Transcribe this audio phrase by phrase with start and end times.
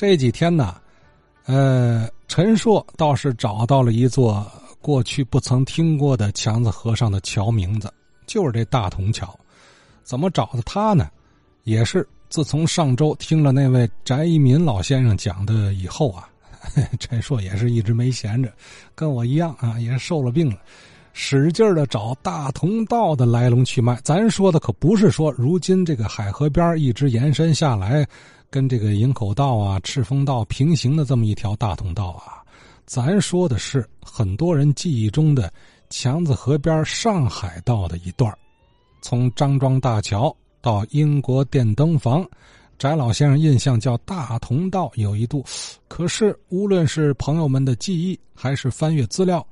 [0.00, 0.76] 这几天呢，
[1.46, 4.46] 呃，陈硕倒是找到了一座
[4.80, 7.92] 过去不曾听过的强子河上的桥名字，
[8.24, 9.36] 就是这大同桥。
[10.04, 11.10] 怎么找的他呢？
[11.64, 16.28] 也是自从上周听了那位翟一民老先生讲的以后啊，
[17.00, 18.52] 陈硕也是一直没闲着，
[18.94, 20.58] 跟我一样啊，也受了病了。
[21.12, 28.06] 使劲的找大同道的来龙去脉，咱说的可不是说如今这个海河边一直延伸下来，
[28.50, 32.42] 跟这个营口道啊、赤峰道平行的这么一条大同道啊，
[32.86, 35.52] 咱说的是很多人记忆中的
[35.90, 38.32] 强子河边上海道的一段
[39.00, 42.26] 从张庄大桥到英国电灯房，
[42.78, 45.44] 翟老先生印象叫大同道有一度，
[45.86, 49.46] 可是无论是朋友们的记忆，还是翻阅资料。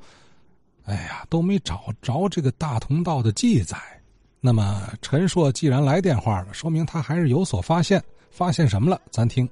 [0.85, 3.77] 哎呀，都没找着这个大同道的记载。
[4.47, 8.01] 那么陈硕既然来电话了，说明他还是有所发现。
[8.31, 9.01] 发现什么了？
[9.11, 9.49] 咱听。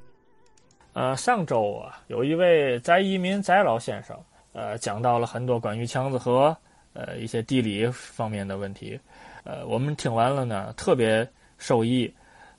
[0.92, 4.16] 呃，上周啊，有一位翟一民翟老先生，
[4.52, 6.56] 呃，讲到了很多关于强子河
[6.92, 8.96] 呃一些地理方面的问题。
[9.42, 12.08] 呃，我们听完了呢，特别受益。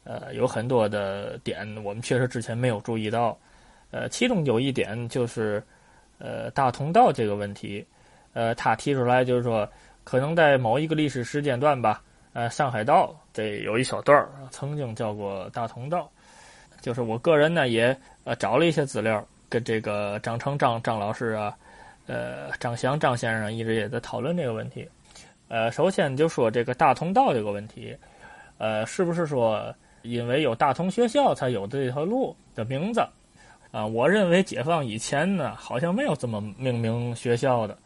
[0.03, 3.37] 呃，有很多的点，我们确实之前没有注意到。
[3.91, 5.63] 呃，其中有一点就是，
[6.17, 7.85] 呃，大同道这个问题。
[8.33, 9.67] 呃，他提出来就是说，
[10.03, 12.03] 可能在某一个历史时间段吧，
[12.35, 16.11] 呃，上海道这有一小段儿曾经叫过大同道，
[16.81, 21.55] 就是我个人呢也呃找了一些资料，跟这个张成张张老师啊，
[22.07, 24.85] 呃，张翔张先生一直也在讨论这个问题。
[25.47, 27.95] 呃，首先就说这个大同道这个问题，
[28.57, 32.99] 呃，是不是说因为有大同学校才有这条路的名字？
[33.71, 37.77] 啊，我认为解放以前呢，好像没有这么命名学校的。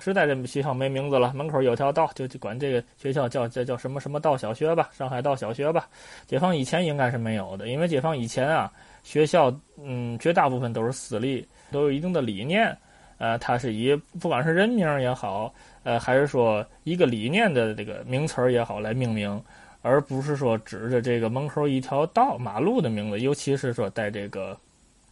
[0.00, 5.88] 时代这学校没名字了，门口有条道，就就管这个学校叫叫叫什么什么道小学吧，上海道小学吧。
[6.26, 8.72] 解放以前应该是没有的，因为解放以前啊，
[9.02, 12.76] 学校嗯绝大部分都是私立，都有一定的理念，
[13.18, 19.42] 呃，它是以不管是人名也好，呃，还是说一个理念的这个名词儿也好来命名，
[19.82, 24.56] 而不是说指着这个门口一条道马路的名字，尤其是说在这个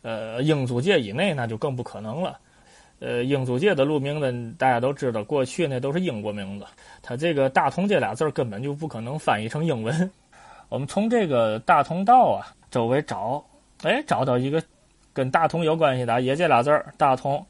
[0.03, 2.39] 呃英租界以内，那就更不可能了。
[3.01, 6.65] 呃，英租界的路名呢大家都知道，过去那都是英国名字。
[7.03, 10.11] 它这个“大同”这俩字根本就不可能翻译成英文。
[10.69, 13.45] 我们从这个大同道啊周围找，
[13.83, 14.63] 哎，找到一个
[15.13, 17.45] 跟大同有关系的，也这俩字儿“大同”。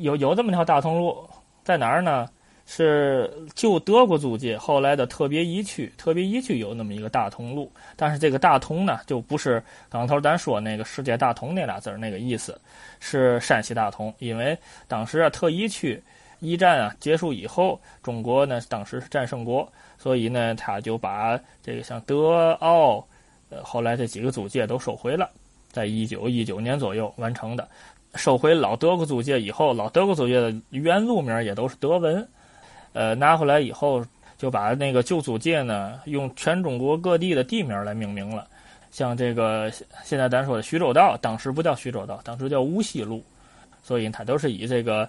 [0.00, 1.28] 有有这么条大同路，
[1.64, 2.28] 在哪儿呢？
[2.68, 12.60] 是旧德国租界后来的特别一区，特别一区有那么一个大同路，但是这个大同呢，就不是刚头咱说那个世界大同那俩字那个意思，
[12.98, 14.12] 是山西大同。
[14.18, 16.02] 因为当时啊，特一区
[16.40, 23.06] 一战啊结束以后，中国呢当时是战胜国，所以呢他就把这个像德奥，
[23.48, 25.30] 呃后来这几个租界都收回了，
[25.70, 27.68] 在一九一九年左右完成的。
[28.16, 32.26] 收回老德国租界以后，老德国租界的原路名也都是德文。
[32.96, 34.02] 呃，拿回来以后
[34.38, 38.48] 就把那个旧租界呢，用全中国各地的地名来命名了。
[38.90, 39.70] 像这个
[40.02, 43.22] 现在咱说的徐州道，当时不叫徐州道，当时叫无锡路，
[43.82, 45.06] 所以它都是以这个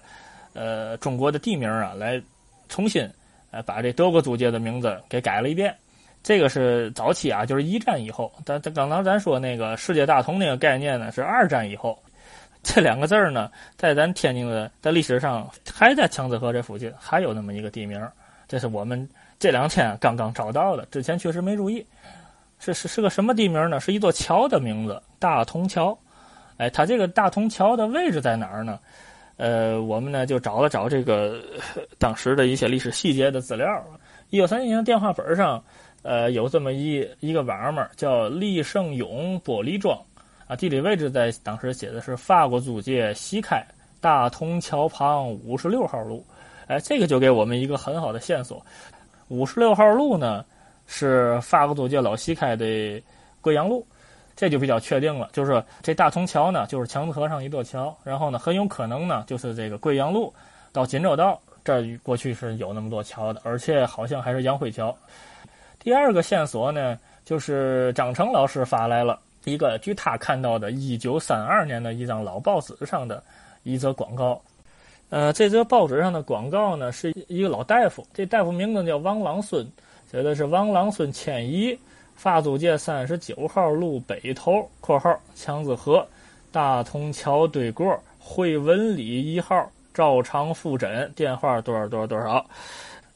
[0.52, 2.20] 呃中国的地名啊来
[2.68, 3.08] 重新
[3.50, 5.74] 呃把这德国租界的名字给改了一遍。
[6.22, 8.30] 这个是早期啊，就是一战以后。
[8.44, 11.98] 但刚刚咱说那个世界大同那个概念呢，是二战以后。
[12.68, 17.98] 这两个字儿呢，在咱天津的在历史上还在强子河这附近还有那么一个地名，
[18.46, 19.08] 这是我们
[19.38, 21.84] 这两天刚刚找到的，之前确实没注意。
[22.60, 23.80] 是是是个什么地名呢？
[23.80, 25.98] 是一座桥的名字，大同桥。
[26.58, 28.78] 哎，它这个大同桥的位置在哪儿呢？
[29.38, 31.40] 呃，我们呢就找了找这个
[31.98, 33.82] 当时的一些历史细节的资料。
[34.28, 35.62] 一九三一年电话本上，
[36.02, 39.98] 呃，有这么一一个网门叫利盛永玻璃庄。
[40.48, 43.62] 啊，地理位置在当时写的是法国租界西开
[44.00, 46.24] 大同桥旁五十六号路，
[46.68, 48.64] 哎，这个就给我们一个很好的线索。
[49.28, 50.42] 五十六号路呢
[50.86, 52.64] 是法国租界老西开的
[53.42, 53.86] 贵阳路，
[54.34, 55.28] 这就比较确定了。
[55.34, 60.32] 就是这大同桥呢就是强子河上一座桥，然后呢很有可能呢就是这个贵阳路
[60.72, 64.96] 到锦州道这儿过去是有那么多桥的，而且好像还是杨辉桥。
[65.78, 69.20] 第二个线索呢就是张成老师发来了。
[69.48, 73.22] 一个据他看到的一九三二年的一张老报纸上的
[73.64, 74.40] 一则广告，
[75.10, 79.66] 呃，这则报纸上的广告呢是一个老大夫，这大夫名字叫王郎孙，
[80.10, 81.76] 写的是王郎孙迁移
[82.14, 86.06] 法租界三十九号路北头（括号强子河
[86.52, 92.44] 大同桥对过惠文里一号照常复诊电话多少多少多少）。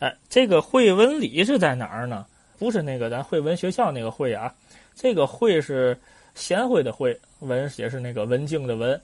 [0.01, 2.27] 哎，这个惠文里是在哪儿呢？
[2.59, 4.53] 不是那个咱惠文学校那个惠啊，
[4.95, 5.97] 这个惠是。
[6.35, 9.01] 贤惠的惠，文也是那个文静的文，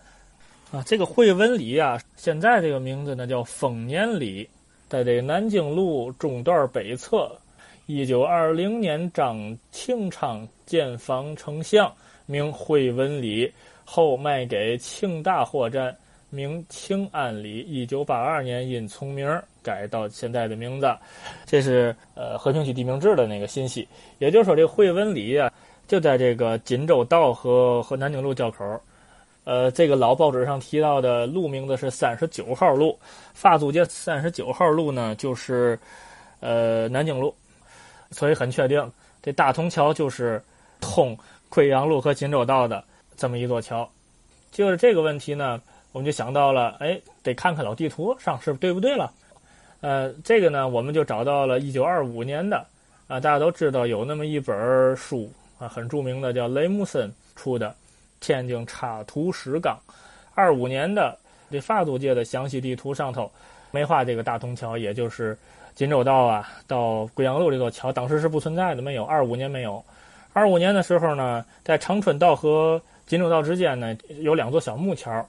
[0.70, 4.48] 啊，这个惠文里啊，现在这个名字呢叫丰年里，
[4.88, 7.30] 在这南京路中段北侧，
[7.86, 11.92] 一九二零年张庆昌建房丞相，
[12.26, 13.52] 名惠文里，
[13.84, 15.96] 后卖给庆大货站。
[16.30, 19.26] 名庆安里，一九八二年因重名
[19.62, 20.86] 改到现在的名字。
[21.46, 23.88] 这是呃和平区地名志的那个信息。
[24.18, 25.50] 也就是说，这惠文里啊，
[25.88, 28.80] 就在这个锦州道和和南京路交口。
[29.42, 32.96] 呃，这个老报纸上提到的路名字是三十九号路，
[33.34, 35.76] 法租界三十九号路呢，就是
[36.38, 37.34] 呃南京路，
[38.12, 40.40] 所以很确定，这大同桥就是
[40.80, 41.18] 通
[41.48, 42.84] 贵阳路和锦州道的
[43.16, 43.90] 这么一座桥。
[44.52, 45.60] 就是这个问题呢。
[45.90, 49.10] 我们就想到了，哎，得看看老地图上是对不对了。
[49.80, 52.58] 呃，这个呢，我们就找到了一九二五年的，
[53.08, 57.68] 啊，大家都知道有那么一本书啊，很著名的，叫雷姆森出的
[58.20, 59.76] 《天津插图史纲》，
[60.34, 61.18] 二五年的
[61.50, 63.30] 这法租界的详细地图上头
[63.70, 65.36] 没画这个大通桥，也就是
[65.74, 69.04] 锦州道啊到贵阳路这座桥，当时是不存在的，没有。
[69.04, 69.84] 二五年没有，
[70.32, 75.26] 二五年的时候呢，在长春道和锦州道之间呢有两座小木桥。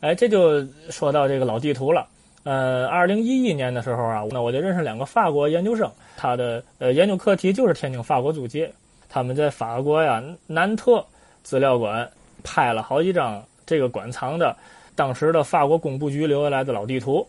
[0.00, 2.06] 哎，这就说到这个老地图了。
[2.44, 8.72] 呃，二零一一年的时候啊，那我就认识两个法国研究生，他的呃研究课题就是天津法国租界。
[9.08, 11.04] 他们在法国呀南特
[11.42, 12.08] 资料馆
[12.42, 14.56] 拍了好几张这个馆藏的
[14.94, 17.26] 当时的法国工部局留下来的老地图。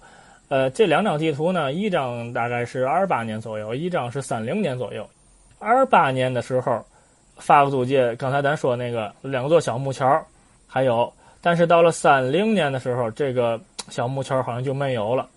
[0.50, 5.06] 呃，这两张地图呢，一张大概是二八年左右，一张是三零年左右。
[5.60, 6.86] 二八年的时候，
[7.36, 10.26] 法国租界刚才咱说那个两座小木桥，
[10.66, 11.12] 还有。
[11.42, 13.60] 但是到了三零年的时候，这个
[13.90, 15.28] 小木桥好像就没有了，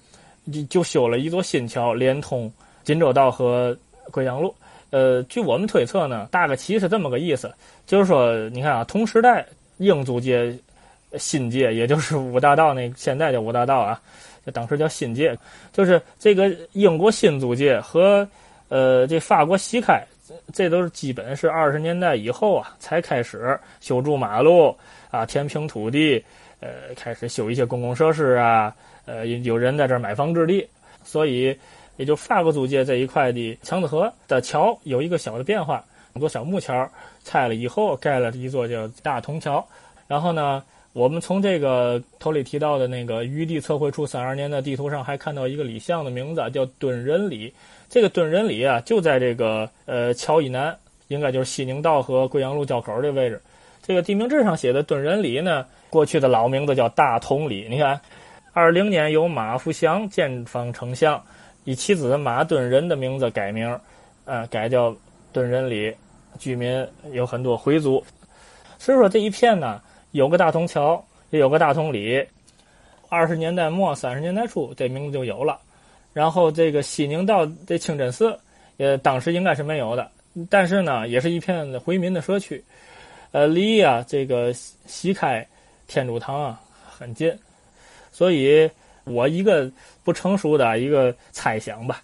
[0.53, 2.53] 就就修了一座新桥，连通
[2.85, 3.77] 锦州道和
[4.13, 4.55] 贵阳路。
[4.91, 7.53] 呃，据我们推测呢，大概其实是这么个意思，
[7.87, 9.47] 就是说，你看啊，同时代
[9.79, 10.57] 英租界、
[11.17, 14.01] 新界，也就是五大道那现在叫五大道啊，
[14.53, 15.37] 当时叫新界，
[15.73, 18.29] 就是这个英国新租界和
[18.69, 20.03] 呃这法国西开，
[20.53, 24.77] 这都是基本是二十年代以后啊才开始修筑马路。
[25.13, 26.25] 啊，填平土地，
[26.61, 28.73] 呃，开始修一些公共设施啊，
[29.05, 30.65] 呃，有人在这儿买房置地，
[31.03, 31.53] 所以
[32.00, 36.91] 也就是法国租界这一块的强子河的桥有一个小的变化，很多小木桥
[37.23, 39.62] 拆了以后盖了一座叫大同桥。
[40.08, 40.64] 然后呢，
[40.94, 47.52] 我们从这个头里提到的那个余地测绘处三二年的地图上还看到一个里巷的名字叫敦仁里，
[47.91, 50.75] 这个敦仁里啊就在这个呃桥以南，
[51.08, 53.38] 应该就是西宁道和贵阳路交口的位置。
[53.82, 57.67] 这个地名志上写的敦仁里呢，过去的老名字叫大同里。
[57.69, 58.00] 你看，
[58.55, 61.23] 二零年由马福祥建房丞相
[61.71, 63.79] 以其子马敦仁的名字改名，
[64.25, 64.95] 呃，改叫
[65.33, 65.95] 敦仁里。
[66.39, 68.03] 居民有很多回族，
[68.79, 69.83] 所以说这一片呢，
[70.13, 72.25] 有个大同桥，也有个大同里。
[73.09, 75.61] 二十年代末三十年代初，这名字就有了。
[76.13, 78.39] 然后这个西宁道这清真寺，
[78.77, 80.11] 也当时应该是没有的，
[80.49, 82.65] 但是呢，也是一片回民的社区。
[83.33, 85.47] 呃，离呀这个西开
[85.89, 87.37] 天主堂啊很近，
[88.13, 88.71] 所以
[89.05, 89.70] 我一个
[90.05, 92.02] 不成熟的一个猜想吧。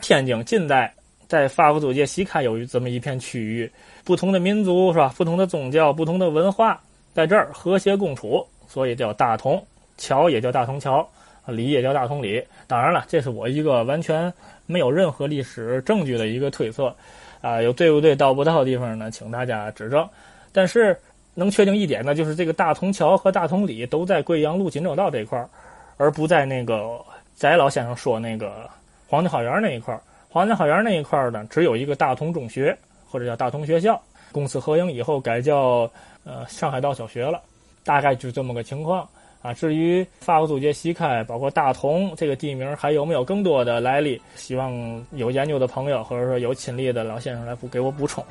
[0.00, 0.92] 天津近代
[1.26, 3.70] 在法国租界西开有这么一片区域，
[4.04, 5.12] 不同的民族是吧？
[5.16, 6.80] 不同的宗教、不同的文化
[7.12, 9.64] 在这儿和谐共处，所以叫大同
[9.96, 11.08] 桥，也叫大同桥，
[11.46, 12.44] 里也叫大同里。
[12.66, 14.32] 当然了，这是我一个完全
[14.66, 16.94] 没有任何历史证据的一个推测，
[17.40, 19.10] 啊，有对不对、道不到的地方呢？
[19.10, 20.06] 请大家指正。
[20.52, 20.96] 但是
[21.34, 25.48] 能确定一点呢，就是这个大同桥和大同里都在贵阳路锦州道这块儿，
[25.96, 27.00] 而不在那个
[27.36, 28.68] 翟老先生说那个
[29.06, 30.00] 黄家花园那一块儿。
[30.28, 32.76] 黄家花园那一块儿呢，只有一个大同中学
[33.08, 34.00] 或者叫大同学校，
[34.32, 35.88] 公私合营以后改叫
[36.24, 37.40] 呃上海道小学了，
[37.84, 39.08] 大概就这么个情况
[39.42, 39.54] 啊。
[39.54, 44.72] 至于法国租界西开，包括大同这个地名还有没有更多的来历，希望
[45.12, 48.24] 有研究的朋友或者说有亲历的老先生来补给我补充。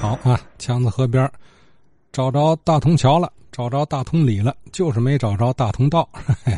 [0.00, 1.30] 好啊，强子河边
[2.12, 6.08] 找着大同桥了，找着大同里了，就是没找着大同道。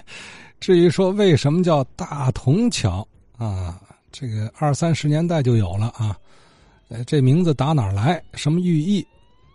[0.61, 3.80] 至于说为什么叫大同桥啊，
[4.12, 6.14] 这个二三十年代就有了啊。
[6.90, 8.23] 呃，这名字打哪儿来？
[8.35, 9.02] 什么寓意？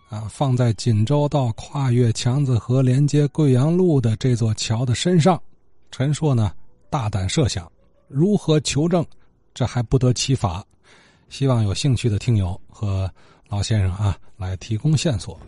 [0.08, 5.40] 啊，放在锦州道跨越强子河连接贵阳路的这座桥的身上。
[5.92, 6.52] 陈硕呢，
[6.90, 7.70] 大胆设想，
[8.08, 9.06] 如何求证？
[9.54, 10.64] 这还不得其法。
[11.28, 13.08] 希望有兴趣的听友和。
[13.48, 15.38] 老先生啊，来提供线索。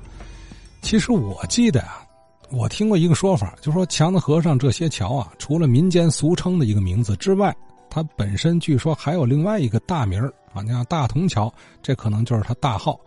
[0.81, 2.03] 其实我记得啊，
[2.51, 7.55] 我听过一个说法，就说强子河上这些桥啊，除了民间俗称的一个名字之外，
[7.91, 10.63] 它本身据说还有另外一个大名啊。
[10.63, 12.99] 你像大同桥，这可能就是它大号。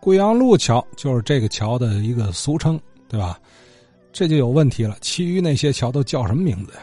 [0.00, 3.38] 贵阳路桥就是这个桥的一个俗称，对吧？
[4.12, 6.80] 这就有问题了，其余那些桥都叫什么名字呀？